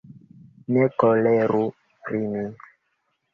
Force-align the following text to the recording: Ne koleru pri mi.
Ne 0.77 0.85
koleru 1.03 1.61
pri 2.07 2.23
mi. 2.33 2.43